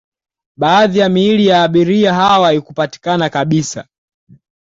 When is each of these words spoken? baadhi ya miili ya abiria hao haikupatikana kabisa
baadhi 0.57 0.99
ya 0.99 1.09
miili 1.09 1.47
ya 1.47 1.63
abiria 1.63 2.13
hao 2.13 2.43
haikupatikana 2.43 3.29
kabisa 3.29 3.87